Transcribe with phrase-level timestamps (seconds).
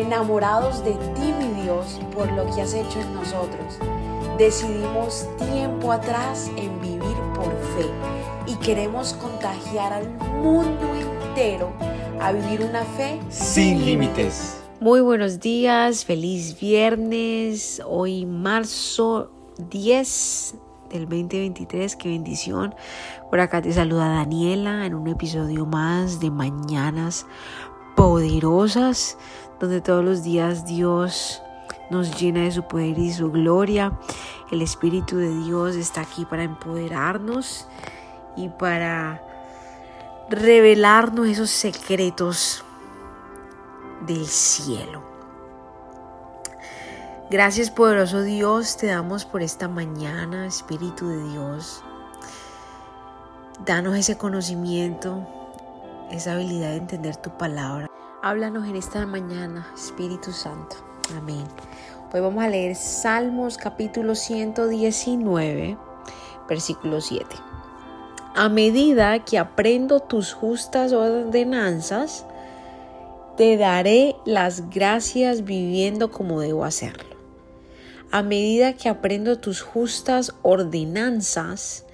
[0.00, 3.78] enamorados de ti, mi Dios, por lo que has hecho en nosotros.
[4.38, 7.86] Decidimos tiempo atrás en vivir por fe
[8.46, 10.10] y queremos contagiar al
[10.42, 11.72] mundo entero
[12.20, 14.56] a vivir una fe sin límites.
[14.80, 19.30] Muy buenos días, feliz viernes, hoy marzo
[19.68, 20.54] 10
[20.90, 22.74] del 2023, qué bendición.
[23.28, 27.26] Por acá te saluda Daniela en un episodio más de Mañanas
[27.94, 29.18] Poderosas,
[29.60, 31.42] donde todos los días Dios
[31.90, 33.92] nos llena de su poder y su gloria.
[34.50, 37.68] El Espíritu de Dios está aquí para empoderarnos
[38.36, 39.22] y para
[40.30, 42.64] revelarnos esos secretos
[44.06, 45.02] del cielo.
[47.30, 51.84] Gracias poderoso Dios, te damos por esta mañana, Espíritu de Dios.
[53.64, 55.26] Danos ese conocimiento,
[56.10, 57.86] esa habilidad de entender tu palabra.
[58.22, 60.76] Háblanos en esta mañana, Espíritu Santo.
[61.16, 61.46] Amén.
[62.12, 65.78] Hoy vamos a leer Salmos capítulo 119,
[66.46, 67.24] versículo 7.
[68.36, 72.26] A medida que aprendo tus justas ordenanzas,
[73.38, 77.16] te daré las gracias viviendo como debo hacerlo.
[78.10, 81.86] A medida que aprendo tus justas ordenanzas,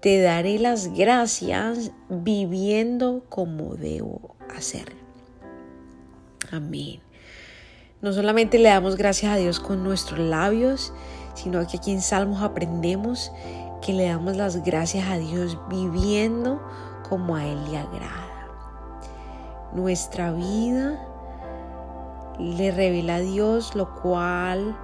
[0.00, 4.99] te daré las gracias viviendo como debo hacerlo.
[6.52, 7.00] Amén.
[8.02, 10.92] No solamente le damos gracias a Dios con nuestros labios,
[11.34, 13.30] sino que aquí en Salmos aprendemos
[13.82, 16.60] que le damos las gracias a Dios viviendo
[17.08, 18.48] como a Él le agrada.
[19.72, 20.98] Nuestra vida
[22.38, 24.76] le revela a Dios lo cual,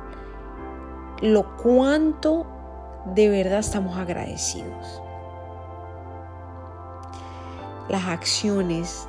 [1.22, 2.46] lo cuánto
[3.14, 5.02] de verdad estamos agradecidos.
[7.88, 9.08] Las acciones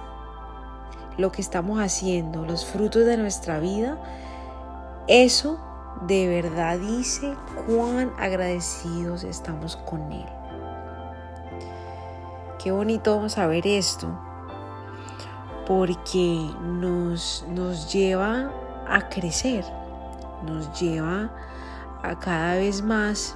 [1.17, 3.97] lo que estamos haciendo, los frutos de nuestra vida,
[5.07, 5.59] eso
[6.05, 10.25] de verdad dice cuán agradecidos estamos con Él.
[12.61, 14.07] Qué bonito saber esto,
[15.65, 18.51] porque nos, nos lleva
[18.87, 19.65] a crecer,
[20.45, 21.31] nos lleva
[22.03, 23.35] a cada vez más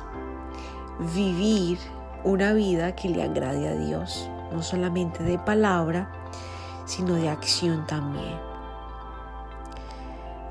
[1.16, 1.80] vivir
[2.24, 6.12] una vida que le agrade a Dios, no solamente de palabra,
[6.92, 8.38] sino de acción también.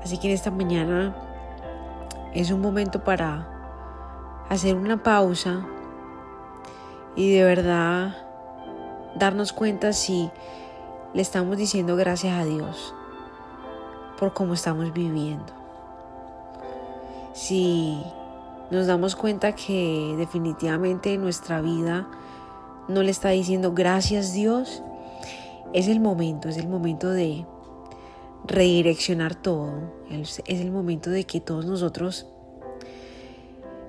[0.03, 1.15] Así que en esta mañana
[2.33, 3.47] es un momento para
[4.49, 5.63] hacer una pausa
[7.15, 8.15] y de verdad
[9.15, 10.31] darnos cuenta si
[11.13, 12.95] le estamos diciendo gracias a Dios
[14.17, 15.53] por cómo estamos viviendo.
[17.33, 18.03] Si
[18.71, 22.07] nos damos cuenta que definitivamente nuestra vida
[22.87, 24.81] no le está diciendo gracias Dios,
[25.73, 27.45] es el momento, es el momento de
[28.45, 32.27] redireccionar todo, es el momento de que todos nosotros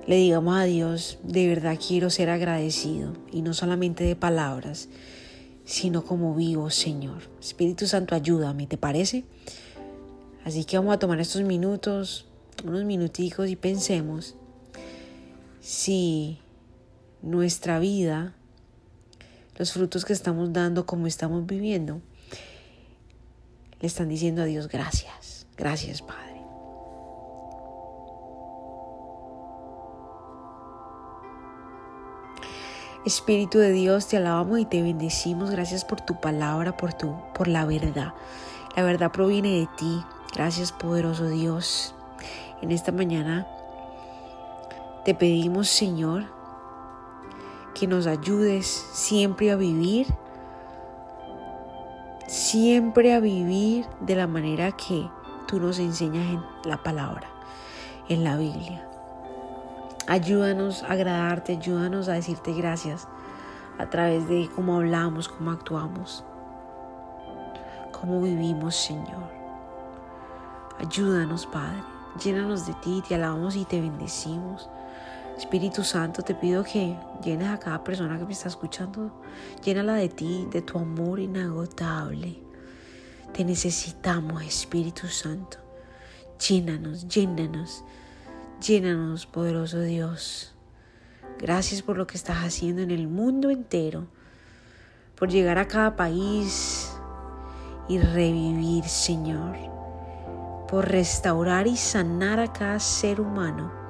[0.05, 4.89] le digamos a Dios, de verdad quiero ser agradecido y no solamente de palabras,
[5.63, 7.23] sino como vivo, Señor.
[7.39, 9.23] Espíritu Santo, ayúdame, ¿te parece?
[10.43, 12.25] Así que vamos a tomar estos minutos,
[12.65, 14.35] unos minuticos y pensemos
[15.61, 16.39] si
[17.21, 18.35] nuestra vida
[19.55, 22.01] los frutos que estamos dando, como estamos viviendo,
[23.79, 26.33] le están diciendo a Dios gracias, gracias Padre.
[33.05, 35.51] Espíritu de Dios, te alabamos y te bendecimos.
[35.51, 38.13] Gracias por tu palabra, por tu por la verdad.
[38.77, 40.01] La verdad proviene de ti.
[40.33, 41.93] Gracias, poderoso Dios.
[42.61, 43.45] En esta mañana
[45.03, 46.23] te pedimos, Señor,
[47.73, 50.07] que nos ayudes siempre a vivir,
[52.27, 55.09] siempre a vivir de la manera que
[55.47, 57.27] tú nos enseñas en la palabra,
[58.09, 58.87] en la Biblia.
[60.07, 63.07] Ayúdanos a agradarte, ayúdanos a decirte gracias
[63.77, 66.23] a través de cómo hablamos, cómo actuamos,
[67.91, 69.31] cómo vivimos, Señor.
[70.79, 71.81] Ayúdanos, Padre.
[72.21, 74.69] Llénanos de ti, te alabamos y te bendecimos.
[75.37, 79.21] Espíritu Santo, te pido que llenes a cada persona que me está escuchando,
[79.63, 82.39] llénala de ti, de tu amor inagotable.
[83.33, 85.57] Te necesitamos, Espíritu Santo.
[86.47, 87.83] Llénanos, llénanos,
[88.61, 90.53] llénanos, poderoso Dios.
[91.39, 94.07] Gracias por lo que estás haciendo en el mundo entero,
[95.15, 96.91] por llegar a cada país
[97.89, 99.57] y revivir, Señor,
[100.69, 103.82] por restaurar y sanar a cada ser humano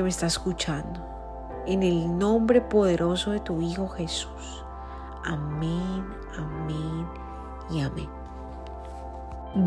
[0.00, 0.98] que me está escuchando.
[1.66, 4.64] En el nombre poderoso de tu Hijo Jesús.
[5.26, 6.02] Amén,
[6.38, 7.06] amén
[7.70, 8.08] y amén.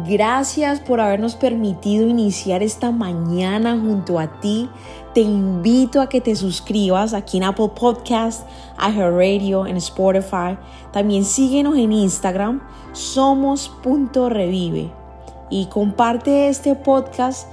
[0.08, 4.72] Gracias por habernos permitido iniciar esta mañana junto a ti.
[5.14, 8.48] Te invito a que te suscribas aquí en Apple Podcast,
[8.80, 10.58] Radio, en Spotify.
[10.92, 12.60] También síguenos en Instagram,
[12.94, 14.92] somos.revive.
[15.52, 17.53] Y comparte este podcast